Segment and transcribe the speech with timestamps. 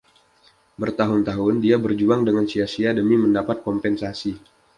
[0.81, 4.31] Bertahun-tahun dia berjuang dengan sia-sia demi mendapat kompensasi.